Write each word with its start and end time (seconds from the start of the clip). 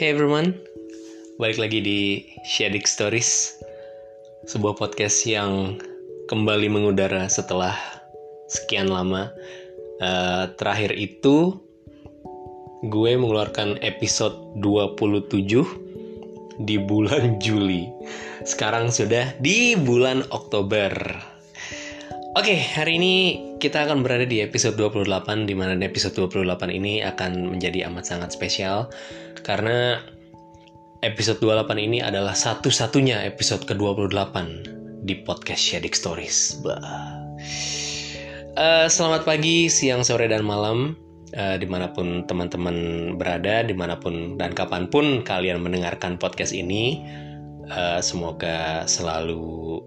Hey 0.00 0.16
everyone, 0.16 0.56
balik 1.36 1.60
lagi 1.60 1.84
di 1.84 2.00
Shadik 2.40 2.88
Stories, 2.88 3.52
sebuah 4.48 4.80
podcast 4.80 5.28
yang 5.28 5.76
kembali 6.24 6.72
mengudara 6.72 7.28
setelah 7.28 7.76
sekian 8.48 8.88
lama. 8.88 9.28
Uh, 10.00 10.48
terakhir 10.56 10.96
itu 10.96 11.52
gue 12.88 13.12
mengeluarkan 13.12 13.76
episode 13.84 14.40
27 14.64 15.44
di 16.64 16.80
bulan 16.80 17.36
Juli. 17.36 17.84
Sekarang 18.48 18.88
sudah 18.88 19.36
di 19.36 19.76
bulan 19.76 20.24
Oktober. 20.32 20.96
Oke, 22.38 22.54
hari 22.54 22.94
ini 22.94 23.14
kita 23.58 23.90
akan 23.90 24.06
berada 24.06 24.22
di 24.22 24.38
episode 24.38 24.78
28 24.78 25.50
di 25.50 25.54
mana 25.58 25.74
episode 25.82 26.14
28 26.14 26.70
ini 26.70 27.02
akan 27.02 27.58
menjadi 27.58 27.90
amat 27.90 28.06
sangat 28.06 28.30
spesial 28.30 28.86
karena 29.42 29.98
episode 31.02 31.42
28 31.42 31.74
ini 31.74 31.98
adalah 31.98 32.30
satu-satunya 32.38 33.26
episode 33.26 33.66
ke-28 33.66 34.36
di 35.02 35.26
podcast 35.26 35.58
Shadik 35.58 35.98
Stories. 35.98 36.62
Bah. 36.62 36.78
Uh, 38.54 38.86
selamat 38.86 39.26
pagi, 39.26 39.66
siang, 39.66 40.06
sore, 40.06 40.30
dan 40.30 40.46
malam 40.46 40.94
uh, 41.34 41.58
di 41.58 41.66
mana 41.66 41.90
pun 41.90 42.22
teman-teman 42.30 43.10
berada, 43.18 43.66
di 43.66 43.74
mana 43.74 43.98
pun 43.98 44.38
dan 44.38 44.54
kapan 44.54 44.86
pun 44.86 45.26
kalian 45.26 45.58
mendengarkan 45.66 46.14
podcast 46.14 46.54
ini. 46.54 47.02
Uh, 47.66 47.98
semoga 47.98 48.86
selalu 48.86 49.82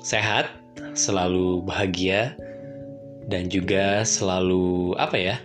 sehat, 0.00 0.48
selalu 0.96 1.64
bahagia, 1.64 2.34
dan 3.26 3.50
juga 3.50 4.06
selalu 4.06 4.94
apa 4.96 5.16
ya 5.18 5.36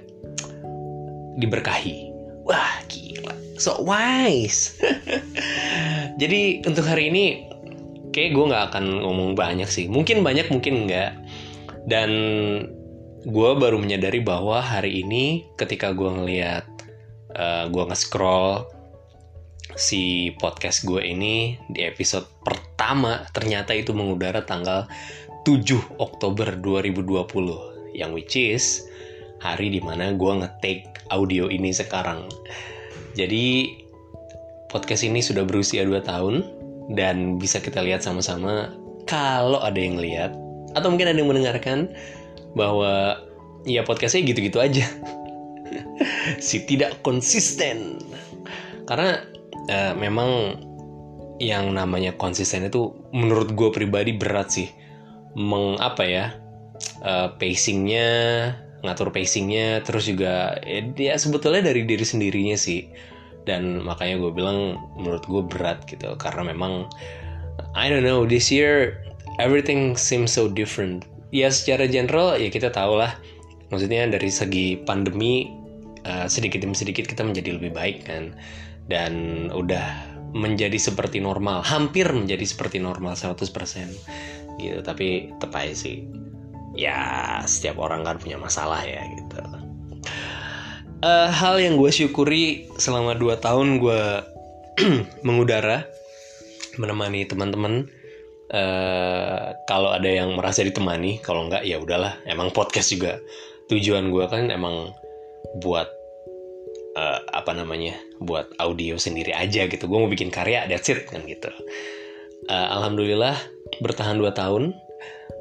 diberkahi. 1.37 2.13
Wah 2.45 2.81
gila, 2.89 3.33
so 3.57 3.81
wise. 3.81 4.77
Jadi 6.21 6.61
untuk 6.65 6.85
hari 6.85 7.09
ini 7.09 7.25
kayak 8.11 8.35
gue 8.35 8.45
nggak 8.51 8.65
akan 8.73 8.85
ngomong 9.01 9.31
banyak 9.33 9.67
sih. 9.67 9.87
Mungkin 9.89 10.21
banyak, 10.21 10.51
mungkin 10.51 10.85
enggak. 10.85 11.17
Dan 11.87 12.11
gue 13.25 13.51
baru 13.57 13.77
menyadari 13.77 14.21
bahwa 14.21 14.61
hari 14.61 15.05
ini 15.05 15.45
ketika 15.57 15.93
gue 15.93 16.09
ngeliat 16.09 16.65
uh, 17.37 17.69
gue 17.69 17.83
nge-scroll 17.85 18.65
si 19.77 20.33
podcast 20.41 20.83
gue 20.83 20.99
ini 20.99 21.55
di 21.71 21.85
episode 21.85 22.27
pertama 22.43 23.23
ternyata 23.31 23.71
itu 23.71 23.95
mengudara 23.95 24.43
tanggal 24.43 24.89
7 25.41 25.97
Oktober 25.97 26.53
2020 26.53 27.97
yang 27.97 28.13
which 28.13 28.37
is 28.37 28.85
hari 29.41 29.73
di 29.73 29.81
mana 29.81 30.13
gue 30.13 30.33
nge-take 30.37 30.85
audio 31.09 31.49
ini 31.49 31.73
sekarang. 31.73 32.29
Jadi 33.17 33.73
podcast 34.69 35.01
ini 35.01 35.17
sudah 35.17 35.41
berusia 35.41 35.81
2 35.81 35.97
tahun 36.05 36.45
dan 36.93 37.41
bisa 37.41 37.57
kita 37.57 37.81
lihat 37.81 38.05
sama-sama 38.05 38.69
kalau 39.09 39.57
ada 39.65 39.81
yang 39.81 39.97
lihat 39.97 40.37
atau 40.77 40.93
mungkin 40.93 41.09
ada 41.09 41.17
yang 41.17 41.33
mendengarkan 41.33 41.89
bahwa 42.53 43.17
ya 43.65 43.81
podcastnya 43.81 44.21
gitu-gitu 44.29 44.61
aja. 44.61 44.85
Si 46.37 46.61
tidak 46.69 47.01
konsisten. 47.01 47.97
Karena 48.85 49.25
uh, 49.73 49.93
memang 49.97 50.59
yang 51.41 51.73
namanya 51.73 52.13
konsisten 52.13 52.69
itu 52.69 52.93
menurut 53.09 53.57
gue 53.57 53.69
pribadi 53.73 54.13
berat 54.13 54.53
sih 54.53 54.69
meng 55.35 55.79
apa 55.79 56.03
ya 56.03 56.25
uh, 57.05 57.31
pacingnya 57.39 58.09
ngatur 58.81 59.13
pacingnya 59.13 59.85
terus 59.85 60.09
juga 60.09 60.57
ya, 60.65 60.81
ya 60.97 61.15
sebetulnya 61.17 61.69
dari 61.69 61.85
diri 61.85 62.05
sendirinya 62.05 62.57
sih. 62.57 62.89
Dan 63.41 63.81
makanya 63.81 64.21
gue 64.21 64.31
bilang 64.33 64.77
menurut 64.97 65.25
gue 65.25 65.41
berat 65.41 65.81
gitu 65.89 66.13
karena 66.21 66.53
memang 66.53 66.85
I 67.73 67.89
don't 67.89 68.05
know 68.05 68.21
this 68.25 68.53
year 68.53 69.01
everything 69.41 69.97
seems 69.97 70.33
so 70.33 70.49
different. 70.49 71.05
Ya 71.33 71.49
secara 71.49 71.89
general 71.89 72.37
ya 72.37 72.49
kita 72.49 72.69
tahu 72.73 73.01
lah. 73.01 73.17
Maksudnya 73.71 74.03
dari 74.09 74.27
segi 74.27 74.77
pandemi 74.83 75.47
uh, 76.03 76.27
sedikit 76.27 76.59
demi 76.59 76.75
sedikit 76.75 77.07
kita 77.07 77.23
menjadi 77.25 77.57
lebih 77.57 77.71
baik 77.73 78.05
kan. 78.05 78.35
Dan 78.89 79.47
udah 79.53 80.11
menjadi 80.31 80.79
seperti 80.79 81.19
normal 81.19 81.59
hampir 81.63 82.07
menjadi 82.07 82.43
seperti 82.47 82.79
normal 82.79 83.19
100% 83.19 83.51
gitu 84.59 84.79
tapi 84.83 85.31
tetap 85.37 85.53
aja 85.55 85.75
sih. 85.75 86.07
Ya 86.75 86.97
setiap 87.43 87.79
orang 87.83 88.07
kan 88.07 88.17
punya 88.19 88.39
masalah 88.39 88.83
ya 88.83 89.03
gitu. 89.15 89.39
Uh, 91.01 91.29
hal 91.33 91.57
yang 91.57 91.81
gue 91.81 91.89
syukuri 91.89 92.69
selama 92.77 93.17
2 93.17 93.41
tahun 93.41 93.81
gue 93.81 94.01
mengudara 95.27 95.89
menemani 96.77 97.25
teman-teman 97.25 97.89
uh, 98.53 99.51
kalau 99.65 99.91
ada 99.91 100.07
yang 100.07 100.37
merasa 100.37 100.61
ditemani 100.61 101.19
kalau 101.25 101.49
enggak 101.49 101.65
ya 101.65 101.81
udahlah. 101.81 102.15
Emang 102.29 102.53
podcast 102.53 102.93
juga 102.93 103.17
tujuan 103.67 104.13
gue 104.13 104.25
kan 104.29 104.51
emang 104.53 104.93
buat 105.59 105.89
uh, 106.95 107.19
apa 107.33 107.51
namanya 107.55 107.95
buat 108.21 108.51
audio 108.59 108.95
sendiri 108.99 109.33
aja 109.35 109.67
gitu. 109.67 109.89
Gue 109.89 109.99
mau 109.99 110.11
bikin 110.11 110.29
karya 110.29 110.67
that's 110.67 110.87
it 110.91 111.07
kan 111.09 111.23
gitu. 111.27 111.49
Uh, 112.49 112.67
alhamdulillah 112.77 113.37
bertahan 113.81 114.17
2 114.21 114.31
tahun. 114.33 114.71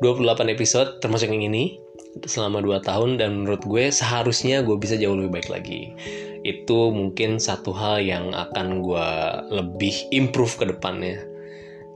28 0.01 0.49
episode 0.49 0.97
termasuk 1.05 1.29
yang 1.29 1.45
ini 1.45 1.77
selama 2.25 2.65
2 2.65 2.81
tahun. 2.83 3.21
Dan 3.21 3.45
menurut 3.45 3.63
gue 3.65 3.93
seharusnya 3.93 4.65
gue 4.65 4.77
bisa 4.81 4.97
jauh 4.97 5.15
lebih 5.15 5.41
baik 5.41 5.49
lagi. 5.53 5.95
Itu 6.43 6.91
mungkin 6.91 7.37
satu 7.37 7.71
hal 7.77 8.01
yang 8.03 8.33
akan 8.33 8.81
gue 8.81 9.09
lebih 9.55 9.95
improve 10.11 10.57
ke 10.57 10.65
depannya. 10.69 11.21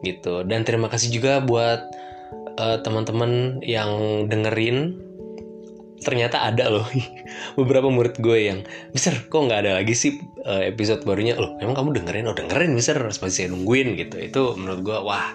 Gitu. 0.05 0.44
Dan 0.44 0.62
terima 0.69 0.93
kasih 0.93 1.10
juga 1.10 1.41
buat 1.41 1.81
uh, 2.61 2.78
teman-teman 2.84 3.65
yang 3.65 4.25
dengerin 4.28 5.03
ternyata 6.04 6.44
ada 6.44 6.69
loh. 6.69 6.87
Beberapa 7.59 7.88
murid 7.88 8.20
gue 8.20 8.38
yang 8.53 8.60
Mister 8.92 9.16
kok 9.16 9.41
nggak 9.41 9.65
ada 9.65 9.72
lagi 9.81 9.97
sih 9.97 10.20
eh, 10.44 10.70
episode 10.70 11.03
barunya? 11.03 11.34
Loh 11.34 11.56
emang 11.59 11.75
kamu 11.75 12.04
dengerin? 12.04 12.28
Oh 12.28 12.37
dengerin 12.37 12.76
Mister. 12.76 13.00
Masih 13.00 13.32
saya 13.32 13.48
nungguin 13.50 13.97
gitu. 13.97 14.20
Itu 14.20 14.43
menurut 14.60 14.81
gue 14.84 14.98
wah 15.00 15.32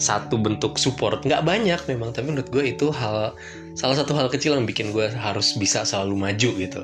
satu 0.00 0.40
bentuk 0.40 0.80
support. 0.80 1.22
Nggak 1.22 1.44
banyak 1.44 1.80
memang 1.92 2.16
tapi 2.16 2.32
menurut 2.32 2.48
gue 2.48 2.64
itu 2.72 2.88
hal 2.90 3.36
salah 3.76 3.96
satu 3.96 4.16
hal 4.16 4.32
kecil 4.32 4.56
yang 4.56 4.64
bikin 4.64 4.90
gue 4.96 5.12
harus 5.12 5.54
bisa 5.60 5.84
selalu 5.84 6.16
maju 6.16 6.50
gitu. 6.56 6.82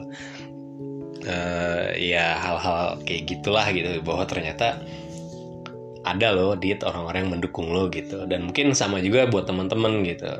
Uh, 1.27 1.91
ya 1.99 2.39
hal-hal 2.39 3.03
kayak 3.03 3.27
gitulah 3.27 3.67
gitu 3.75 3.99
bahwa 4.07 4.23
ternyata 4.31 4.79
ada 6.07 6.31
loh 6.31 6.55
diet 6.55 6.87
orang-orang 6.87 7.27
yang 7.27 7.33
mendukung 7.41 7.67
lo 7.75 7.91
gitu. 7.91 8.29
Dan 8.31 8.47
mungkin 8.47 8.77
sama 8.79 9.03
juga 9.03 9.27
buat 9.27 9.51
teman-teman 9.51 10.07
gitu 10.07 10.31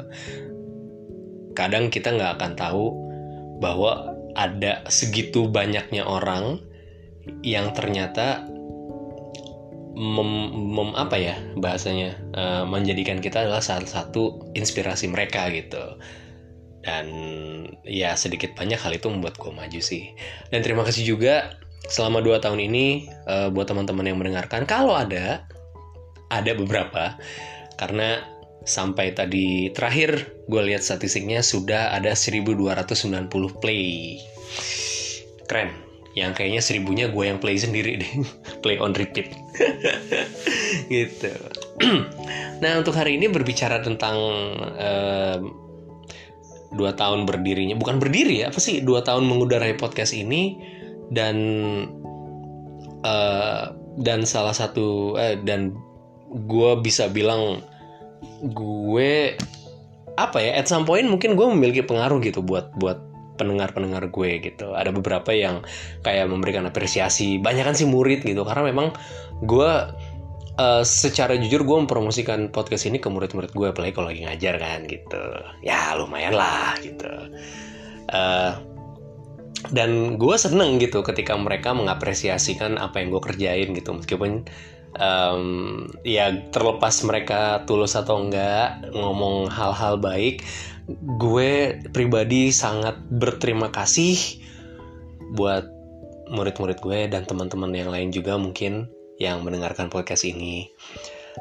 kadang 1.57 1.89
kita 1.89 2.13
nggak 2.13 2.37
akan 2.39 2.53
tahu 2.55 2.87
bahwa 3.59 4.13
ada 4.37 4.85
segitu 4.93 5.49
banyaknya 5.49 6.05
orang 6.05 6.61
yang 7.41 7.73
ternyata 7.73 8.45
mem, 9.97 10.31
mem 10.77 10.91
apa 10.93 11.17
ya 11.17 11.35
bahasanya 11.57 12.21
uh, 12.37 12.65
menjadikan 12.69 13.19
kita 13.25 13.49
adalah 13.49 13.65
salah 13.65 13.89
satu 13.89 14.53
inspirasi 14.53 15.09
mereka 15.09 15.49
gitu. 15.49 15.97
Dan 16.85 17.09
ya 17.83 18.15
sedikit 18.15 18.55
banyak 18.55 18.79
hal 18.79 18.95
itu 18.95 19.11
membuat 19.11 19.41
gue 19.41 19.51
maju 19.51 19.81
sih. 19.83 20.15
Dan 20.53 20.63
terima 20.63 20.87
kasih 20.87 21.03
juga 21.03 21.59
selama 21.89 22.23
dua 22.23 22.39
tahun 22.39 22.63
ini 22.63 23.11
uh, 23.27 23.49
buat 23.51 23.67
teman-teman 23.67 24.07
yang 24.07 24.21
mendengarkan 24.21 24.69
kalau 24.69 24.95
ada 24.95 25.49
ada 26.31 26.53
beberapa. 26.55 27.17
Karena 27.81 28.36
sampai 28.67 29.15
tadi 29.15 29.71
terakhir 29.71 30.43
gue 30.51 30.63
lihat 30.67 30.83
statistiknya 30.83 31.41
sudah 31.41 31.95
ada 31.95 32.13
1290 32.13 33.31
play. 33.63 34.19
Keren. 35.47 35.71
Yang 36.17 36.33
kayaknya 36.43 36.63
seribunya 36.65 37.07
gue 37.13 37.25
yang 37.29 37.39
play 37.39 37.61
sendiri 37.61 38.01
deh. 38.01 38.13
Play 38.65 38.83
on 38.83 38.93
repeat. 38.93 39.31
Gitu. 40.93 41.33
Nah 42.57 42.81
untuk 42.81 42.97
hari 42.97 43.21
ini 43.21 43.29
berbicara 43.29 43.85
tentang 43.85 44.17
uh, 44.81 45.37
dua 46.73 46.97
tahun 46.97 47.29
berdirinya. 47.29 47.77
Bukan 47.77 48.01
berdiri 48.01 48.41
ya 48.41 48.49
apa 48.49 48.57
sih? 48.57 48.81
Dua 48.81 49.05
tahun 49.05 49.29
mengudarai 49.29 49.77
podcast 49.77 50.17
ini 50.17 50.57
dan 51.13 51.37
uh, 53.05 53.77
dan 54.01 54.25
salah 54.25 54.57
satu 54.57 55.21
uh, 55.21 55.37
dan 55.45 55.77
gue 56.33 56.73
bisa 56.81 57.13
bilang 57.13 57.61
gue 58.43 59.37
apa 60.17 60.39
ya 60.41 60.57
at 60.57 60.67
some 60.69 60.89
point 60.89 61.05
mungkin 61.05 61.37
gue 61.37 61.47
memiliki 61.53 61.85
pengaruh 61.85 62.21
gitu 62.25 62.41
buat 62.41 62.73
buat 62.81 63.01
pendengar-pendengar 63.37 64.09
gue 64.09 64.31
gitu. 64.41 64.73
Ada 64.73 64.91
beberapa 64.91 65.31
yang 65.31 65.61
kayak 66.01 66.33
memberikan 66.33 66.65
apresiasi. 66.65 67.37
Banyak 67.37 67.69
kan 67.69 67.77
sih 67.77 67.85
murid 67.85 68.25
gitu 68.25 68.43
karena 68.49 68.73
memang 68.73 68.97
gue 69.45 69.71
uh, 70.57 70.83
secara 70.83 71.37
jujur 71.37 71.63
gue 71.69 71.77
mempromosikan 71.85 72.49
podcast 72.49 72.89
ini 72.89 72.97
ke 72.97 73.13
murid-murid 73.13 73.53
gue 73.53 73.67
apalagi 73.69 73.93
kalau 73.93 74.09
lagi 74.09 74.25
ngajar 74.25 74.57
kan 74.57 74.89
gitu. 74.89 75.25
Ya 75.61 75.95
lumayan 76.01 76.35
lah 76.35 76.75
gitu. 76.81 77.13
Uh, 78.09 78.57
dan 79.75 80.17
gue 80.21 80.37
seneng 80.39 80.79
gitu 80.79 81.03
ketika 81.03 81.35
mereka 81.35 81.75
mengapresiasikan 81.75 82.79
apa 82.79 83.03
yang 83.03 83.11
gue 83.13 83.23
kerjain 83.23 83.69
gitu 83.75 83.91
meskipun 83.97 84.47
um, 85.01 85.87
ya 86.03 86.33
terlepas 86.53 87.01
mereka 87.05 87.63
tulus 87.65 87.97
atau 87.97 88.21
enggak 88.21 88.85
ngomong 88.93 89.49
hal-hal 89.49 90.01
baik 90.01 90.45
gue 91.19 91.83
pribadi 91.91 92.55
sangat 92.55 92.95
berterima 93.11 93.73
kasih 93.73 94.17
buat 95.35 95.67
murid-murid 96.31 96.79
gue 96.83 97.01
dan 97.11 97.23
teman-teman 97.27 97.75
yang 97.75 97.91
lain 97.91 98.11
juga 98.11 98.39
mungkin 98.39 98.87
yang 99.19 99.43
mendengarkan 99.43 99.91
podcast 99.91 100.27
ini 100.27 100.71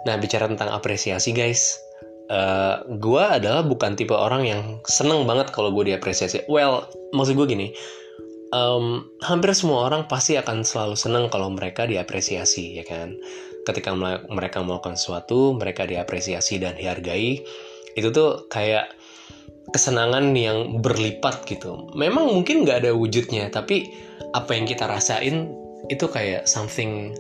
nah 0.04 0.18
bicara 0.20 0.50
tentang 0.50 0.74
apresiasi 0.74 1.32
guys 1.32 1.78
uh, 2.30 2.82
gue 2.86 3.24
adalah 3.24 3.62
bukan 3.66 3.94
tipe 3.94 4.14
orang 4.14 4.44
yang 4.46 4.62
seneng 4.86 5.26
banget 5.30 5.54
kalau 5.54 5.70
gue 5.74 5.94
diapresiasi. 5.94 6.46
Well, 6.50 6.90
maksud 7.14 7.38
gue 7.38 7.48
gini, 7.48 7.68
um, 8.56 9.12
hampir 9.20 9.52
semua 9.52 9.92
orang 9.92 10.08
pasti 10.08 10.40
akan 10.40 10.64
selalu 10.64 10.96
seneng 10.96 11.28
kalau 11.28 11.52
mereka 11.52 11.84
diapresiasi, 11.84 12.80
ya 12.80 12.86
kan? 12.88 13.20
Ketika 13.68 13.92
mereka 14.32 14.64
melakukan 14.64 14.96
sesuatu, 14.96 15.52
mereka 15.58 15.84
diapresiasi 15.84 16.64
dan 16.64 16.80
dihargai, 16.80 17.44
itu 18.00 18.08
tuh 18.16 18.48
kayak 18.48 18.96
kesenangan 19.76 20.32
yang 20.32 20.80
berlipat 20.80 21.44
gitu. 21.50 21.92
Memang 21.98 22.32
mungkin 22.32 22.64
nggak 22.64 22.88
ada 22.88 22.92
wujudnya, 22.96 23.52
tapi 23.52 23.92
apa 24.32 24.56
yang 24.56 24.70
kita 24.70 24.88
rasain 24.88 25.52
itu 25.92 26.06
kayak 26.08 26.48
something 26.48 27.14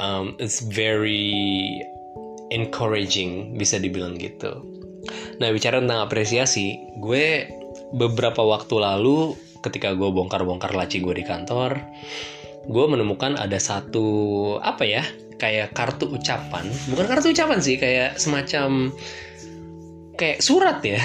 um, 0.00 0.34
it's 0.40 0.64
very 0.64 1.78
encouraging 2.50 3.54
bisa 3.60 3.76
dibilang 3.76 4.16
gitu. 4.16 4.64
Nah 5.38 5.52
bicara 5.52 5.84
tentang 5.84 6.08
apresiasi, 6.08 6.80
gue 7.04 7.44
beberapa 7.92 8.40
waktu 8.40 8.80
lalu 8.80 9.36
ketika 9.64 9.96
gue 9.96 10.08
bongkar-bongkar 10.12 10.76
laci 10.76 11.00
gue 11.00 11.16
di 11.16 11.24
kantor, 11.24 11.80
gue 12.68 12.84
menemukan 12.84 13.40
ada 13.40 13.56
satu 13.56 14.06
apa 14.60 14.84
ya 14.84 15.04
kayak 15.40 15.72
kartu 15.72 16.12
ucapan, 16.12 16.68
bukan 16.92 17.06
kartu 17.08 17.32
ucapan 17.32 17.58
sih, 17.64 17.80
kayak 17.80 18.20
semacam 18.20 18.92
kayak 20.20 20.44
surat 20.44 20.84
ya. 20.84 21.00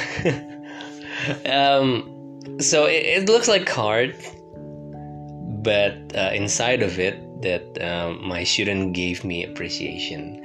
um, 1.56 2.06
so 2.59 2.85
it, 2.85 3.23
it 3.23 3.23
looks 3.25 3.47
like 3.47 3.65
card, 3.65 4.13
but 5.63 5.95
uh, 6.13 6.31
inside 6.35 6.83
of 6.83 7.00
it 7.00 7.17
that 7.41 7.65
um, 7.79 8.19
my 8.21 8.44
student 8.44 8.91
gave 8.94 9.23
me 9.23 9.44
appreciation. 9.44 10.44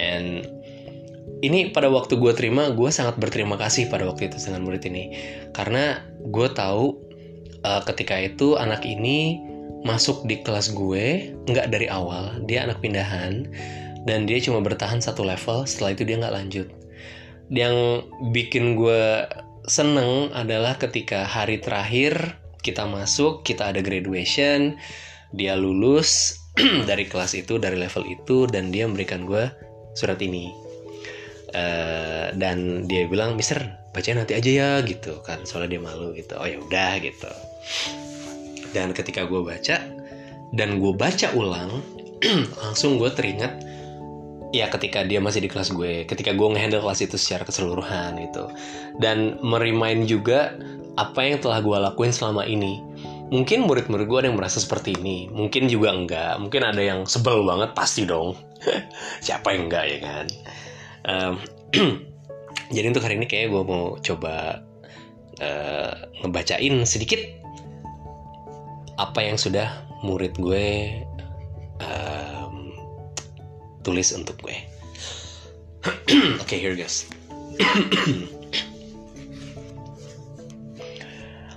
And 0.00 0.48
ini 1.42 1.70
pada 1.70 1.90
waktu 1.90 2.18
gue 2.18 2.32
terima 2.34 2.72
gue 2.72 2.88
sangat 2.88 3.18
berterima 3.18 3.58
kasih 3.58 3.90
pada 3.90 4.08
waktu 4.08 4.30
itu 4.32 4.38
dengan 4.42 4.66
murid 4.66 4.82
ini. 4.88 5.04
Karena 5.54 6.00
gue 6.22 6.48
tahu 6.50 7.11
uh, 7.66 7.82
ketika 7.86 8.18
itu 8.18 8.58
anak 8.58 8.82
ini 8.86 9.40
masuk 9.82 10.22
di 10.30 10.38
kelas 10.46 10.70
gue 10.78 11.34
nggak 11.50 11.74
dari 11.74 11.90
awal 11.90 12.38
dia 12.46 12.62
anak 12.62 12.78
pindahan 12.78 13.50
dan 14.06 14.26
dia 14.26 14.38
cuma 14.42 14.62
bertahan 14.62 15.02
satu 15.02 15.26
level 15.26 15.66
setelah 15.66 15.94
itu 15.94 16.02
dia 16.02 16.18
nggak 16.18 16.34
lanjut. 16.34 16.68
Yang 17.52 18.06
bikin 18.34 18.74
gue 18.74 19.26
seneng 19.70 20.34
adalah 20.34 20.74
ketika 20.74 21.22
hari 21.22 21.62
terakhir 21.62 22.38
kita 22.62 22.86
masuk 22.86 23.46
kita 23.46 23.70
ada 23.74 23.82
graduation 23.82 24.74
dia 25.34 25.54
lulus 25.54 26.38
dari 26.90 27.06
kelas 27.06 27.38
itu 27.38 27.62
dari 27.62 27.78
level 27.78 28.04
itu 28.06 28.50
dan 28.50 28.74
dia 28.74 28.90
memberikan 28.90 29.22
gue 29.26 29.46
surat 29.94 30.18
ini. 30.18 30.50
Uh, 31.52 32.32
dan 32.40 32.88
dia 32.88 33.04
bilang 33.04 33.36
Mister 33.36 33.60
baca 33.92 34.08
nanti 34.16 34.32
aja 34.32 34.50
ya 34.50 34.70
gitu 34.82 35.22
kan. 35.22 35.44
Soalnya 35.46 35.78
dia 35.78 35.82
malu 35.84 36.10
gitu. 36.16 36.34
Oh 36.40 36.48
ya 36.48 36.58
udah 36.58 36.98
gitu 36.98 37.51
dan 38.72 38.96
ketika 38.96 39.28
gue 39.28 39.40
baca 39.44 39.76
dan 40.52 40.80
gue 40.80 40.92
baca 40.96 41.28
ulang 41.36 41.80
langsung 42.62 43.00
gue 43.00 43.10
teringat 43.12 43.72
ya 44.52 44.68
ketika 44.68 45.00
dia 45.02 45.18
masih 45.18 45.40
di 45.42 45.48
kelas 45.48 45.72
gue 45.72 46.04
ketika 46.04 46.36
gue 46.36 46.48
ngehandle 46.52 46.84
kelas 46.84 47.00
itu 47.02 47.16
secara 47.16 47.48
keseluruhan 47.48 48.20
gitu. 48.20 48.52
Dan 49.00 49.40
merimain 49.40 50.04
juga 50.04 50.54
apa 51.00 51.24
yang 51.24 51.40
telah 51.40 51.64
gue 51.64 51.76
lakuin 51.88 52.12
selama 52.12 52.44
ini. 52.44 52.78
Mungkin 53.32 53.64
murid-murid 53.64 54.12
gue 54.12 54.18
ada 54.20 54.28
yang 54.28 54.36
merasa 54.36 54.60
seperti 54.60 54.92
ini 54.92 55.32
mungkin 55.32 55.66
juga 55.72 55.96
enggak. 55.96 56.36
Mungkin 56.36 56.62
ada 56.68 56.82
yang 56.84 57.08
sebel 57.08 57.40
banget 57.48 57.72
pasti 57.72 58.04
dong. 58.04 58.36
Siapa 59.24 59.56
yang 59.56 59.72
enggak 59.72 59.84
ya 59.88 59.98
kan? 60.04 60.26
Um, 61.02 61.34
jadi 62.76 62.92
untuk 62.92 63.08
hari 63.08 63.16
ini 63.16 63.26
kayak 63.26 63.56
gue 63.56 63.62
mau 63.64 63.96
coba 64.04 64.60
uh, 65.40 65.92
ngebacain 66.20 66.84
sedikit 66.84 67.41
apa 68.98 69.24
yang 69.24 69.38
sudah 69.40 69.72
murid 70.04 70.36
gue 70.36 71.00
um, 71.80 72.76
tulis 73.86 74.12
untuk 74.12 74.36
gue 74.42 74.56
oke 75.86 76.40
okay, 76.42 76.58
here 76.60 76.76
goes 76.76 77.08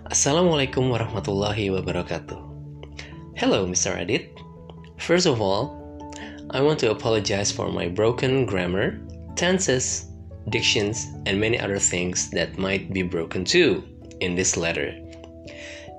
Assalamualaikum 0.05 0.93
warahmatullahi 0.93 1.73
wabarakatuh. 1.75 2.37
Hello, 3.35 3.65
Mr. 3.67 3.97
Edit. 3.97 4.31
First 4.95 5.25
of 5.27 5.41
all, 5.41 5.75
I 6.55 6.61
want 6.61 6.79
to 6.85 6.93
apologize 6.93 7.51
for 7.51 7.67
my 7.67 7.89
broken 7.89 8.45
grammar, 8.45 9.01
tenses, 9.35 10.07
dictions, 10.47 11.11
and 11.25 11.41
many 11.41 11.59
other 11.59 11.81
things 11.81 12.29
that 12.31 12.55
might 12.55 12.93
be 12.93 13.03
broken 13.03 13.43
too 13.43 13.83
in 14.21 14.39
this 14.39 14.55
letter. 14.55 14.93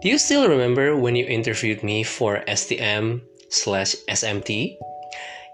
Do 0.02 0.10
you 0.10 0.18
still 0.18 0.48
remember 0.48 0.94
when 0.94 1.16
you 1.16 1.24
interviewed 1.24 1.82
me 1.82 2.02
for 2.02 2.44
STM 2.46 3.22
slash 3.48 3.96
SMT? 4.08 4.76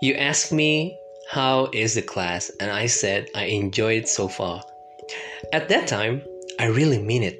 You 0.00 0.14
asked 0.14 0.52
me 0.52 0.98
how 1.30 1.70
is 1.72 1.94
the 1.94 2.02
class, 2.02 2.50
and 2.58 2.68
I 2.70 2.86
said 2.86 3.30
I 3.36 3.44
enjoyed 3.44 4.08
so 4.08 4.26
far. 4.26 4.62
At 5.52 5.68
that 5.68 5.86
time, 5.86 6.22
I 6.58 6.66
really 6.66 7.00
mean 7.00 7.22
it. 7.22 7.38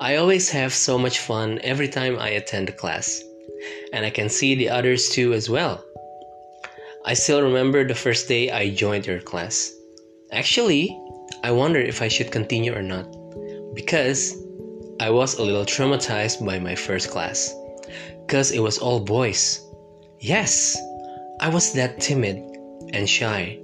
I 0.00 0.16
always 0.16 0.48
have 0.50 0.72
so 0.72 0.96
much 0.96 1.18
fun 1.18 1.60
every 1.62 1.88
time 1.88 2.18
I 2.18 2.30
attend 2.30 2.70
a 2.70 2.72
class, 2.72 3.22
and 3.92 4.06
I 4.06 4.10
can 4.10 4.30
see 4.30 4.54
the 4.54 4.70
others 4.70 5.10
too 5.10 5.34
as 5.34 5.50
well. 5.50 5.84
I 7.04 7.12
still 7.12 7.42
remember 7.42 7.86
the 7.86 7.94
first 7.94 8.26
day 8.26 8.50
I 8.50 8.70
joined 8.70 9.06
your 9.06 9.20
class. 9.20 9.70
Actually, 10.32 10.98
I 11.44 11.50
wondered 11.50 11.88
if 11.88 12.00
I 12.00 12.08
should 12.08 12.32
continue 12.32 12.74
or 12.74 12.82
not, 12.82 13.06
because 13.74 14.34
I 15.02 15.10
was 15.10 15.34
a 15.34 15.42
little 15.42 15.64
traumatized 15.64 16.46
by 16.46 16.60
my 16.60 16.76
first 16.76 17.10
class, 17.10 17.52
because 18.24 18.52
it 18.52 18.60
was 18.60 18.78
all 18.78 19.00
boys. 19.00 19.60
Yes, 20.20 20.80
I 21.40 21.48
was 21.48 21.72
that 21.72 21.98
timid 21.98 22.36
and 22.94 23.10
shy 23.10 23.58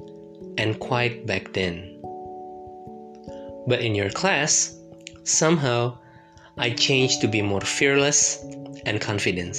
and 0.58 0.80
quiet 0.80 1.26
back 1.26 1.52
then. 1.52 2.02
But 3.68 3.82
in 3.82 3.94
your 3.94 4.10
class, 4.10 4.76
somehow 5.22 5.98
I 6.56 6.70
changed 6.70 7.20
to 7.20 7.28
be 7.28 7.40
more 7.40 7.60
fearless 7.60 8.44
and 8.84 9.00
confident. 9.00 9.56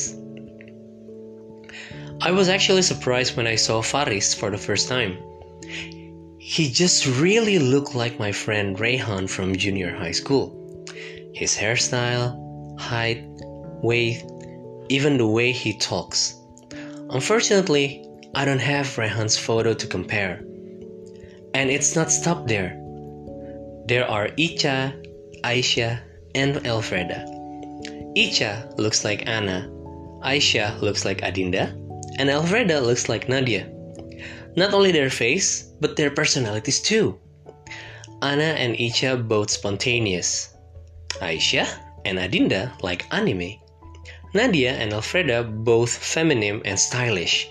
I 2.19 2.31
was 2.31 2.49
actually 2.49 2.81
surprised 2.81 3.37
when 3.37 3.47
I 3.47 3.55
saw 3.55 3.81
Faris 3.81 4.33
for 4.33 4.51
the 4.51 4.57
first 4.57 4.89
time. 4.89 5.17
He 6.39 6.69
just 6.69 7.07
really 7.07 7.57
looked 7.57 7.95
like 7.95 8.19
my 8.19 8.33
friend 8.33 8.77
Rayhan 8.77 9.29
from 9.29 9.55
junior 9.55 9.95
high 9.95 10.11
school. 10.11 10.58
His 11.39 11.55
hairstyle, 11.55 12.35
height, 12.77 13.23
weight, 13.81 14.25
even 14.89 15.17
the 15.17 15.25
way 15.25 15.53
he 15.53 15.71
talks. 15.71 16.35
Unfortunately, 17.11 18.05
I 18.35 18.43
don't 18.43 18.59
have 18.59 18.97
Rehan's 18.97 19.37
photo 19.37 19.73
to 19.73 19.87
compare. 19.87 20.43
And 21.53 21.69
it's 21.69 21.95
not 21.95 22.11
stopped 22.11 22.49
there. 22.49 22.75
There 23.87 24.05
are 24.05 24.27
Icha, 24.35 24.91
Aisha, 25.45 26.01
and 26.35 26.57
Elfreda. 26.67 27.23
Icha 28.17 28.77
looks 28.77 29.05
like 29.05 29.25
Anna, 29.25 29.69
Aisha 30.21 30.77
looks 30.81 31.05
like 31.05 31.21
Adinda, 31.21 31.71
and 32.19 32.29
Elfreda 32.29 32.81
looks 32.81 33.07
like 33.07 33.29
Nadia. 33.29 33.65
Not 34.57 34.73
only 34.73 34.91
their 34.91 35.09
face, 35.09 35.71
but 35.79 35.95
their 35.95 36.11
personalities 36.11 36.81
too. 36.81 37.17
Anna 38.21 38.59
and 38.59 38.75
Icha 38.75 39.25
both 39.25 39.49
spontaneous. 39.49 40.53
Aisha 41.21 41.67
and 42.05 42.17
Adinda 42.17 42.71
like 42.81 43.05
anime. 43.11 43.55
Nadia 44.33 44.73
and 44.73 44.93
Elfreda 44.93 45.43
both 45.43 45.95
feminine 45.95 46.61
and 46.65 46.79
stylish. 46.79 47.49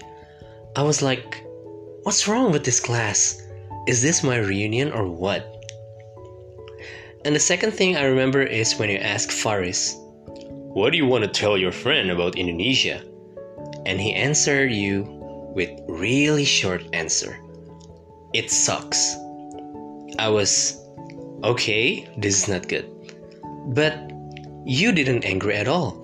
I 0.77 0.83
was 0.83 1.03
like, 1.03 1.45
what's 2.05 2.29
wrong 2.29 2.53
with 2.53 2.65
this 2.65 2.81
class? 2.81 3.43
Is 3.87 4.03
this 4.03 4.23
my 4.23 4.37
reunion 4.37 4.93
or 4.93 5.09
what? 5.09 5.55
And 7.25 7.35
the 7.35 7.41
second 7.41 7.73
thing 7.73 7.97
I 7.97 8.05
remember 8.05 8.43
is 8.43 8.79
when 8.79 8.91
you 8.91 8.99
ask 8.99 9.31
Faris, 9.31 9.97
What 10.79 10.91
do 10.91 10.97
you 10.97 11.07
want 11.07 11.25
to 11.25 11.31
tell 11.31 11.59
your 11.59 11.73
friend 11.73 12.11
about 12.11 12.39
Indonesia? 12.39 13.03
And 13.87 14.01
he 14.01 14.15
answered 14.15 14.71
you 14.71 15.05
with 15.55 15.71
really 15.89 16.45
short 16.45 16.85
answer. 16.93 17.37
It 18.33 18.51
sucks. 18.51 19.17
I 20.19 20.29
was 20.29 20.79
okay, 21.43 22.09
this 22.19 22.43
is 22.43 22.49
not 22.49 22.69
good. 22.69 22.98
But 23.69 24.11
you 24.65 24.93
didn't 24.93 25.25
angry 25.25 25.57
at 25.57 25.69
all. 25.69 26.01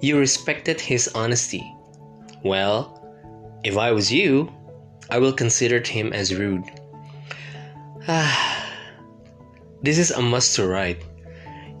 You 0.00 0.18
respected 0.18 0.80
his 0.80 1.08
honesty. 1.14 1.62
Well, 2.42 2.98
if 3.62 3.76
I 3.76 3.92
was 3.92 4.10
you, 4.10 4.50
I 5.08 5.18
will 5.18 5.32
consider 5.32 5.80
him 5.80 6.12
as 6.12 6.34
rude. 6.34 6.64
Ah, 8.08 8.66
this 9.82 9.98
is 9.98 10.10
a 10.10 10.20
must 10.20 10.56
to 10.56 10.66
write. 10.66 11.02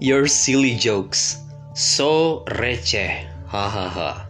Your 0.00 0.26
silly 0.26 0.76
jokes, 0.76 1.36
so 1.74 2.44
receh, 2.46 3.26
ha 3.46 3.68
ha 3.68 3.88
ha. 3.88 4.26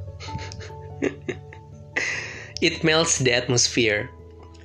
it 2.63 2.85
melts 2.85 3.19
the 3.19 3.33
atmosphere. 3.33 4.11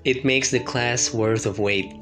It 0.06 0.24
makes 0.24 0.52
the 0.52 0.60
class 0.60 1.14
worth 1.14 1.46
of 1.46 1.60
wait. 1.60 1.94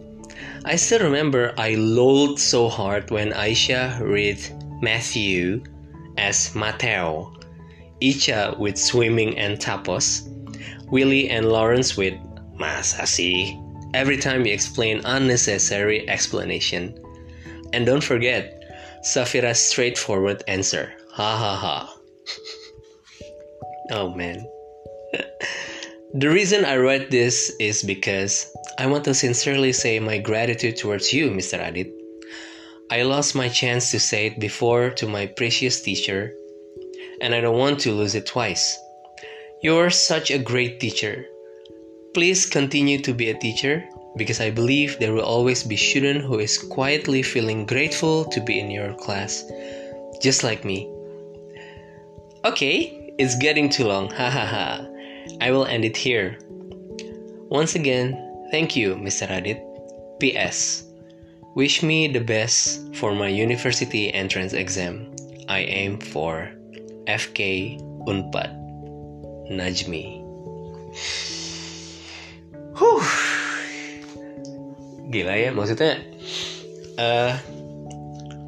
I 0.65 0.77
still 0.77 1.01
remember 1.01 1.53
I 1.57 1.75
lolled 1.75 2.39
so 2.39 2.69
hard 2.69 3.11
when 3.11 3.33
Aisha 3.33 3.99
read 3.99 4.39
Matthew 4.81 5.61
as 6.17 6.55
Mateo, 6.55 7.33
Icha 8.01 8.57
with 8.57 8.77
swimming 8.77 9.37
and 9.37 9.59
tapos, 9.59 10.21
Willie 10.87 11.29
and 11.29 11.49
Lawrence 11.49 11.97
with 11.97 12.13
masa 12.55 13.05
sih 13.05 13.59
every 13.93 14.17
time 14.17 14.45
you 14.45 14.53
explain 14.53 15.01
unnecessary 15.03 16.07
explanation. 16.09 16.95
And 17.73 17.85
don't 17.85 18.03
forget 18.03 18.63
Safira's 19.03 19.59
straightforward 19.59 20.43
answer. 20.47 20.93
Ha 21.11 21.37
ha 21.37 21.55
ha. 21.59 21.97
oh 23.91 24.15
man. 24.15 24.47
the 26.13 26.29
reason 26.29 26.63
I 26.63 26.77
write 26.77 27.11
this 27.11 27.51
is 27.59 27.83
because 27.83 28.47
I 28.77 28.87
want 28.87 29.03
to 29.05 29.13
sincerely 29.13 29.71
say 29.71 29.99
my 29.99 30.17
gratitude 30.17 30.77
towards 30.77 31.13
you, 31.13 31.29
Mr. 31.29 31.59
Adit. 31.59 31.93
I 32.89 33.03
lost 33.03 33.35
my 33.35 33.47
chance 33.47 33.91
to 33.91 33.99
say 33.99 34.27
it 34.27 34.39
before 34.39 34.89
to 34.91 35.07
my 35.07 35.27
precious 35.27 35.81
teacher, 35.81 36.33
and 37.21 37.35
I 37.35 37.41
don't 37.41 37.57
want 37.57 37.79
to 37.81 37.91
lose 37.91 38.15
it 38.15 38.25
twice. 38.25 38.79
You're 39.61 39.89
such 39.89 40.31
a 40.31 40.39
great 40.39 40.79
teacher. 40.79 41.25
Please 42.13 42.45
continue 42.45 42.99
to 43.01 43.13
be 43.13 43.29
a 43.29 43.37
teacher 43.37 43.83
because 44.17 44.41
I 44.41 44.49
believe 44.49 44.99
there 44.99 45.13
will 45.13 45.23
always 45.23 45.63
be 45.63 45.77
student 45.77 46.25
who 46.25 46.39
is 46.39 46.57
quietly 46.57 47.23
feeling 47.23 47.65
grateful 47.65 48.25
to 48.25 48.41
be 48.41 48.59
in 48.59 48.69
your 48.69 48.93
class, 48.95 49.43
just 50.21 50.43
like 50.43 50.65
me. 50.65 50.89
Okay, 52.43 53.13
it's 53.17 53.37
getting 53.37 53.69
too 53.69 53.85
long. 53.85 54.09
Ha 54.09 54.29
ha 54.29 54.45
ha. 54.45 54.87
I 55.41 55.51
will 55.51 55.65
end 55.65 55.85
it 55.85 55.95
here. 55.95 56.37
Once 57.49 57.75
again, 57.75 58.22
thank 58.53 58.77
you, 58.77 58.93
Mr. 58.93 59.25
Radit. 59.25 59.57
P.S. 60.21 60.85
Wish 61.57 61.81
me 61.81 62.05
the 62.05 62.21
best 62.21 62.85
for 62.93 63.17
my 63.17 63.27
university 63.27 64.13
entrance 64.13 64.53
exam. 64.53 65.09
I 65.49 65.65
aim 65.65 65.97
for 65.97 66.53
FK 67.09 67.81
Unpad. 68.05 68.53
Najmi. 69.49 70.21
Huh. 72.77 73.01
Gila 75.09 75.33
ya, 75.33 75.49
maksudnya 75.49 76.05
uh, 77.01 77.33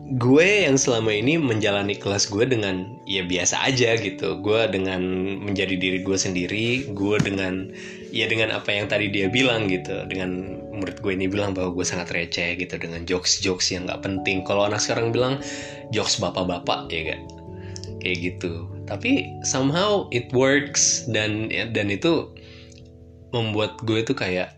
gue 0.06 0.70
yang 0.70 0.78
selama 0.78 1.10
ini 1.10 1.42
menjalani 1.42 1.98
kelas 1.98 2.30
gue 2.30 2.46
dengan 2.46 2.94
ya 3.10 3.26
biasa 3.26 3.58
aja 3.66 3.98
gitu. 3.98 4.38
Gue 4.38 4.70
dengan 4.70 5.02
menjadi 5.42 5.74
diri 5.74 6.06
gue 6.06 6.14
sendiri, 6.14 6.94
gue 6.94 7.18
dengan 7.26 7.74
ya 8.14 8.30
dengan 8.30 8.54
apa 8.54 8.70
yang 8.70 8.86
tadi 8.86 9.10
dia 9.10 9.26
bilang 9.34 9.66
gitu. 9.66 10.06
Dengan 10.06 10.62
murid 10.78 11.02
gue 11.02 11.10
ini 11.18 11.26
bilang 11.26 11.58
bahwa 11.58 11.74
gue 11.74 11.86
sangat 11.88 12.14
receh 12.14 12.54
gitu 12.54 12.78
dengan 12.78 13.02
jokes-jokes 13.10 13.74
yang 13.74 13.90
nggak 13.90 14.06
penting. 14.06 14.46
Kalau 14.46 14.70
anak 14.70 14.78
sekarang 14.78 15.10
bilang 15.10 15.42
jokes 15.90 16.22
bapak-bapak 16.22 16.86
ya 16.94 17.18
gak? 17.18 17.22
Kayak 18.06 18.18
gitu. 18.22 18.70
Tapi 18.86 19.26
somehow 19.42 20.06
it 20.14 20.30
works 20.38 21.10
dan 21.10 21.50
dan 21.50 21.90
itu 21.90 22.30
membuat 23.34 23.82
gue 23.90 24.06
tuh 24.06 24.14
kayak 24.14 24.54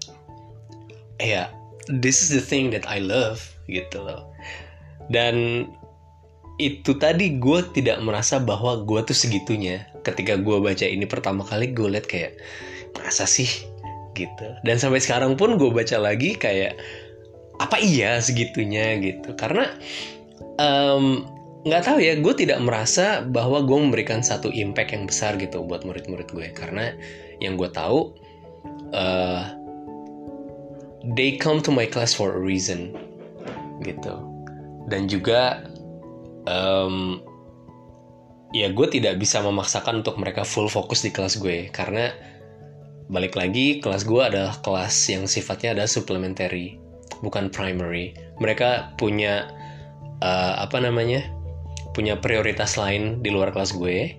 ya 1.23 1.47
this 1.87 2.19
is 2.19 2.29
the 2.29 2.43
thing 2.43 2.67
that 2.69 2.83
I 2.83 2.99
love 2.99 3.41
gitu 3.71 4.03
loh 4.03 4.27
dan 5.07 5.67
itu 6.57 6.97
tadi 6.97 7.37
gue 7.37 7.59
tidak 7.73 8.01
merasa 8.01 8.41
bahwa 8.41 8.81
gue 8.81 9.01
tuh 9.05 9.17
segitunya. 9.17 9.85
Ketika 10.01 10.41
gue 10.41 10.57
baca 10.57 10.85
ini 10.85 11.05
pertama 11.05 11.45
kali 11.45 11.71
gue 11.71 11.85
liat 11.85 12.09
kayak 12.09 12.33
masa 12.97 13.29
sih? 13.29 13.47
Gitu. 14.17 14.47
Dan 14.65 14.81
sampai 14.81 14.97
sekarang 14.97 15.37
pun 15.37 15.61
gue 15.61 15.69
baca 15.69 16.01
lagi 16.01 16.33
kayak 16.33 16.81
apa 17.61 17.77
iya 17.77 18.17
segitunya? 18.17 18.97
Gitu. 18.97 19.37
Karena 19.37 19.69
nggak 21.61 21.81
um, 21.81 21.87
tahu 21.87 21.99
ya 22.01 22.17
gue 22.17 22.33
tidak 22.33 22.57
merasa 22.65 23.21
bahwa 23.21 23.61
gue 23.61 23.77
memberikan 23.77 24.25
satu 24.25 24.49
impact 24.49 24.97
yang 24.97 25.05
besar 25.05 25.37
gitu 25.37 25.61
buat 25.61 25.85
murid-murid 25.85 26.33
gue 26.33 26.49
karena 26.57 26.97
yang 27.37 27.53
gue 27.53 27.69
tahu 27.69 28.17
uh, 28.97 29.45
they 31.13 31.37
come 31.37 31.61
to 31.61 31.69
my 31.69 31.85
class 31.85 32.17
for 32.17 32.33
a 32.33 32.41
reason. 32.41 32.97
Gitu 33.85 34.26
dan 34.87 35.11
juga 35.11 35.67
um, 36.47 37.19
ya 38.55 38.71
gue 38.71 38.87
tidak 38.87 39.19
bisa 39.19 39.43
memaksakan 39.43 40.01
untuk 40.01 40.15
mereka 40.15 40.47
full 40.47 40.71
fokus 40.71 41.03
di 41.03 41.11
kelas 41.11 41.37
gue. 41.37 41.67
Karena 41.69 42.11
balik 43.11 43.35
lagi 43.35 43.79
kelas 43.83 44.07
gue 44.07 44.19
adalah 44.23 44.59
kelas 44.63 44.95
yang 45.11 45.27
sifatnya 45.27 45.75
ada 45.75 45.85
supplementary 45.85 46.79
bukan 47.19 47.51
primary. 47.51 48.15
Mereka 48.39 48.95
punya 48.95 49.51
uh, 50.23 50.63
apa 50.63 50.79
namanya 50.79 51.27
punya 51.91 52.15
prioritas 52.15 52.79
lain 52.79 53.19
di 53.19 53.29
luar 53.33 53.51
kelas 53.51 53.75
gue. 53.75 54.15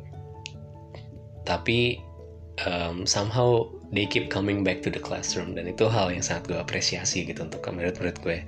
Tapi 1.48 1.96
um, 2.68 3.08
somehow 3.08 3.64
they 3.88 4.04
keep 4.04 4.28
coming 4.28 4.60
back 4.60 4.84
to 4.84 4.92
the 4.92 5.00
classroom. 5.00 5.56
Dan 5.56 5.64
itu 5.72 5.88
hal 5.88 6.12
yang 6.12 6.20
sangat 6.20 6.52
gue 6.52 6.58
apresiasi 6.60 7.25
gitu 7.25 7.40
untuk 7.40 7.64
murid-murid 7.64 8.20
gue. 8.20 8.44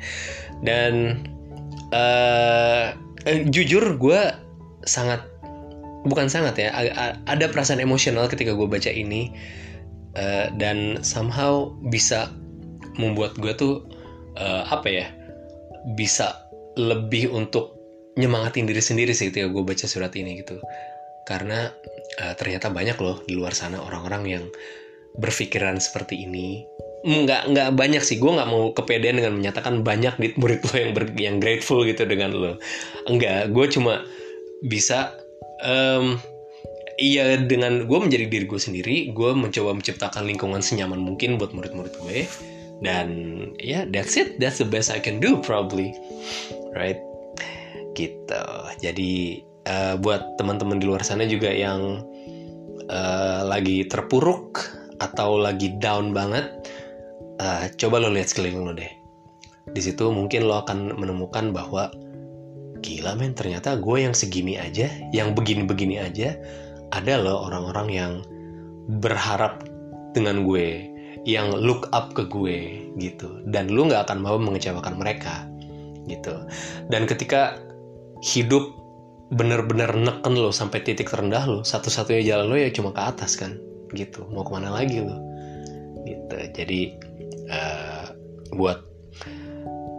Dan 0.60 1.24
uh, 1.92 2.94
eh, 3.26 3.40
jujur 3.50 3.97
gue 3.99 4.20
sangat 4.87 5.20
bukan 6.09 6.32
sangat 6.32 6.56
ya 6.56 6.73
ada 7.28 7.47
perasaan 7.52 7.85
emosional 7.85 8.25
ketika 8.26 8.56
gue 8.56 8.64
baca 8.64 8.88
ini 8.88 9.37
uh, 10.16 10.49
dan 10.56 11.04
somehow 11.04 11.68
bisa 11.92 12.32
membuat 12.97 13.37
gue 13.37 13.52
tuh 13.52 13.85
uh, 14.40 14.64
apa 14.73 14.88
ya 14.88 15.06
bisa 15.97 16.49
lebih 16.76 17.32
untuk 17.32 17.76
nyemangatin 18.16 18.68
diri 18.68 18.82
sendiri 18.82 19.12
sih 19.12 19.30
ketika 19.30 19.49
gue 19.49 19.62
baca 19.62 19.87
surat 19.87 20.12
ini 20.16 20.40
gitu. 20.42 20.59
Karena 21.28 21.70
uh, 22.20 22.35
ternyata 22.35 22.73
banyak 22.73 22.99
loh 22.99 23.23
di 23.25 23.37
luar 23.38 23.54
sana 23.54 23.78
orang-orang 23.78 24.23
yang 24.26 24.44
berpikiran 25.18 25.78
seperti 25.78 26.26
ini 26.26 26.62
nggak 27.00 27.52
nggak 27.57 27.69
banyak 27.76 28.02
sih. 28.04 28.21
Gue 28.21 28.37
nggak 28.37 28.50
mau 28.50 28.76
kepedean 28.76 29.16
dengan 29.21 29.37
menyatakan 29.40 29.80
banyak 29.80 30.14
di 30.21 30.28
murid 30.37 30.61
lo 30.69 30.75
yang 30.76 30.92
ber, 30.92 31.04
yang 31.16 31.37
grateful 31.40 31.80
gitu 31.85 32.04
dengan 32.04 32.33
lo 32.37 32.52
enggak 33.09 33.49
gue 33.50 33.66
cuma 33.73 34.04
bisa 34.61 35.16
um, 35.64 36.21
iya 37.00 37.40
dengan 37.40 37.88
gue 37.88 37.99
menjadi 37.99 38.28
diri 38.28 38.45
gue 38.45 38.61
sendiri 38.61 38.97
gue 39.16 39.30
mencoba 39.33 39.73
menciptakan 39.73 40.28
lingkungan 40.28 40.61
senyaman 40.61 41.00
mungkin 41.00 41.40
buat 41.40 41.57
murid-murid 41.57 41.95
gue. 42.04 42.28
Dan 42.80 43.09
ya 43.61 43.85
yeah, 43.85 43.92
that's 43.92 44.16
it. 44.16 44.40
That's 44.40 44.57
the 44.57 44.64
best 44.64 44.88
I 44.88 45.04
can 45.04 45.21
do 45.21 45.45
probably. 45.45 45.92
Right? 46.73 46.97
Gitu. 47.92 48.45
Jadi 48.80 49.45
uh, 49.69 50.00
buat 50.00 50.40
teman-teman 50.40 50.80
di 50.80 50.88
luar 50.88 51.04
sana 51.04 51.28
juga 51.28 51.52
yang 51.52 52.04
uh, 52.88 53.40
lagi 53.45 53.85
terpuruk 53.85 54.64
atau 55.00 55.40
lagi 55.40 55.76
down 55.80 56.12
banget, 56.12 56.49
uh, 57.40 57.64
coba 57.80 58.04
lo 58.04 58.12
lihat 58.12 58.28
sekeliling 58.28 58.62
lo 58.68 58.73
deh. 58.76 58.92
Di 59.73 59.80
situ 59.80 60.12
mungkin 60.12 60.44
lo 60.44 60.61
akan 60.61 61.00
menemukan 61.00 61.56
bahwa 61.56 61.88
gila 62.85 63.16
men 63.16 63.32
ternyata 63.32 63.80
gue 63.80 63.97
yang 64.04 64.12
segini 64.12 64.61
aja, 64.61 64.88
yang 65.16 65.32
begini-begini 65.32 66.00
aja, 66.00 66.37
ada 66.92 67.14
loh 67.20 67.49
orang-orang 67.49 67.88
yang 67.88 68.12
berharap 69.00 69.64
dengan 70.12 70.44
gue, 70.44 70.88
yang 71.25 71.52
look 71.56 71.88
up 71.97 72.12
ke 72.12 72.28
gue 72.28 72.88
gitu, 73.00 73.44
dan 73.49 73.73
lo 73.73 73.88
nggak 73.88 74.09
akan 74.09 74.18
mau 74.20 74.37
mengecewakan 74.37 74.97
mereka 75.00 75.49
gitu. 76.09 76.32
Dan 76.88 77.04
ketika 77.04 77.61
hidup 78.20 78.80
bener-bener 79.30 79.94
neken 79.94 80.35
lo 80.35 80.50
sampai 80.50 80.82
titik 80.82 81.06
terendah 81.06 81.47
lo 81.47 81.62
satu-satunya 81.62 82.35
jalan 82.35 82.50
lo 82.50 82.56
ya 82.59 82.66
cuma 82.75 82.90
ke 82.90 82.99
atas 82.99 83.38
kan 83.38 83.54
gitu 83.94 84.26
mau 84.35 84.42
ke 84.42 84.50
mana 84.50 84.75
lagi 84.75 84.99
lo 84.99 85.23
gitu 86.02 86.35
jadi 86.50 86.99
uh, 87.50 88.14
buat 88.54 88.87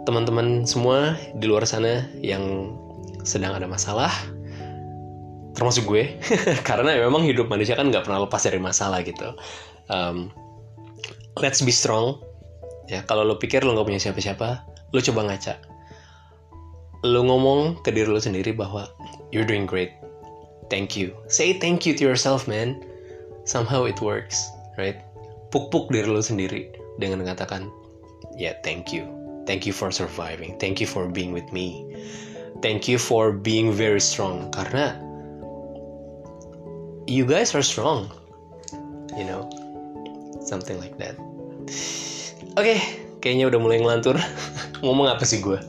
teman-teman 0.08 0.66
semua 0.66 1.14
di 1.38 1.46
luar 1.46 1.68
sana 1.68 2.10
yang 2.20 2.74
sedang 3.22 3.54
ada 3.54 3.70
masalah 3.70 4.10
termasuk 5.54 5.86
gue 5.86 6.18
karena 6.70 6.98
memang 6.98 7.22
hidup 7.22 7.46
manusia 7.52 7.78
kan 7.78 7.92
nggak 7.94 8.08
pernah 8.08 8.26
lepas 8.26 8.42
dari 8.42 8.58
masalah 8.58 9.06
gitu. 9.06 9.36
Um, 9.92 10.32
let's 11.38 11.62
be 11.62 11.70
strong. 11.70 12.18
Ya 12.90 13.06
kalau 13.06 13.28
lo 13.28 13.38
pikir 13.38 13.62
lo 13.62 13.78
nggak 13.78 13.88
punya 13.88 14.02
siapa-siapa 14.02 14.66
lo 14.90 15.00
coba 15.00 15.30
ngaca. 15.30 15.62
Lu 17.06 17.22
ngomong 17.28 17.86
ke 17.86 17.94
diri 17.94 18.10
lu 18.10 18.18
sendiri 18.18 18.58
bahwa 18.58 18.90
you're 19.30 19.46
doing 19.46 19.70
great. 19.70 19.94
Thank 20.74 20.98
you. 20.98 21.14
Say 21.30 21.60
thank 21.60 21.86
you 21.86 21.94
to 21.94 22.02
yourself 22.02 22.50
man. 22.50 22.82
Somehow 23.46 23.86
it 23.86 24.02
works 24.02 24.50
right? 24.82 24.98
Puk-puk 25.54 25.94
diri 25.94 26.10
lu 26.10 26.24
sendiri 26.26 26.81
dengan 27.02 27.26
mengatakan 27.26 27.74
ya 28.38 28.54
yeah, 28.54 28.56
thank 28.62 28.94
you. 28.94 29.10
Thank 29.50 29.66
you 29.66 29.74
for 29.74 29.90
surviving. 29.90 30.56
Thank 30.62 30.78
you 30.78 30.86
for 30.86 31.10
being 31.10 31.34
with 31.34 31.50
me. 31.50 31.82
Thank 32.62 32.86
you 32.86 33.02
for 33.02 33.34
being 33.34 33.74
very 33.74 34.00
strong. 34.00 34.54
Karena 34.54 34.94
you 37.10 37.26
guys 37.26 37.58
are 37.58 37.66
strong. 37.66 38.14
You 39.18 39.26
know? 39.26 39.50
Something 40.46 40.78
like 40.78 40.96
that. 41.02 41.18
Oke 42.56 42.78
okay, 42.78 42.80
kayaknya 43.20 43.50
udah 43.50 43.60
mulai 43.60 43.82
ngelantur. 43.82 44.22
Ngomong 44.86 45.10
apa 45.10 45.26
sih 45.26 45.42
gue 45.42 45.58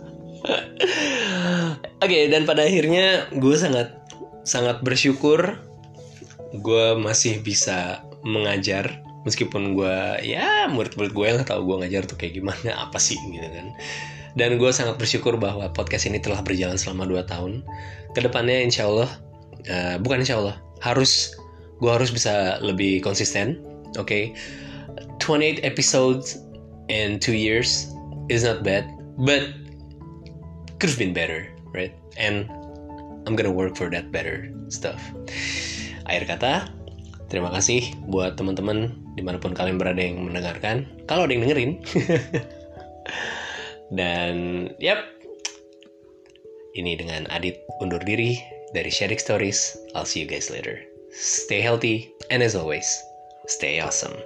Oke, 2.03 2.19
okay, 2.19 2.23
dan 2.27 2.49
pada 2.49 2.67
akhirnya 2.67 3.31
gue 3.31 3.55
sangat 3.55 3.95
sangat 4.43 4.83
bersyukur 4.83 5.55
gue 6.53 6.87
masih 6.99 7.41
bisa 7.41 8.03
mengajar 8.27 9.01
meskipun 9.23 9.79
gue 9.79 9.97
ya 10.27 10.67
murid-murid 10.71 11.13
gue 11.15 11.27
yang 11.27 11.47
tahu 11.47 11.63
gue 11.67 11.77
ngajar 11.87 12.03
tuh 12.07 12.19
kayak 12.19 12.43
gimana 12.43 12.71
apa 12.89 12.99
sih 12.99 13.19
gitu 13.31 13.47
kan 13.47 13.75
dan 14.33 14.57
gue 14.57 14.71
sangat 14.73 14.97
bersyukur 14.97 15.37
bahwa 15.37 15.69
podcast 15.71 16.09
ini 16.09 16.17
telah 16.17 16.41
berjalan 16.41 16.81
selama 16.81 17.05
2 17.05 17.29
tahun 17.29 17.61
ke 18.17 18.21
depannya 18.25 18.65
insya 18.65 18.89
Allah 18.89 19.11
uh, 19.69 19.97
bukan 20.01 20.25
insya 20.25 20.41
Allah 20.41 20.57
harus 20.81 21.37
gue 21.79 21.91
harus 21.91 22.11
bisa 22.11 22.59
lebih 22.65 23.05
konsisten 23.05 23.61
oke 24.01 24.09
okay? 24.09 24.33
28 25.21 25.63
episodes 25.63 26.41
in 26.91 27.21
2 27.21 27.37
years 27.37 27.93
is 28.33 28.43
not 28.43 28.65
bad 28.67 28.89
but 29.21 29.63
could 30.83 30.91
have 30.91 30.99
been 30.99 31.15
better, 31.15 31.47
right? 31.71 31.95
And 32.19 32.51
I'm 33.23 33.39
gonna 33.39 33.55
work 33.55 33.79
for 33.79 33.87
that 33.95 34.11
better 34.11 34.51
stuff. 34.67 34.99
Akhir 36.11 36.27
kata, 36.27 36.75
terima 37.33 37.49
kasih 37.49 37.97
buat 38.13 38.37
teman-teman 38.37 38.93
di 39.17 39.25
mana 39.25 39.41
pun 39.41 39.57
kalian 39.57 39.81
berada 39.81 39.99
yang 39.99 40.21
mendengarkan. 40.21 40.85
Kalau 41.09 41.25
ada 41.25 41.33
yang 41.33 41.49
dengerin. 41.49 41.81
Dan, 43.99 44.69
yap, 44.81 45.05
ini 46.77 46.97
dengan 46.97 47.29
Adit 47.33 47.61
undur 47.81 48.01
diri 48.05 48.37
dari 48.77 48.89
Sharing 48.89 49.21
Stories. 49.21 49.77
I'll 49.97 50.09
see 50.09 50.25
you 50.25 50.29
guys 50.29 50.49
later. 50.49 50.81
Stay 51.13 51.61
healthy, 51.61 52.09
and 52.33 52.41
as 52.41 52.57
always, 52.57 52.89
stay 53.49 53.85
awesome. 53.85 54.17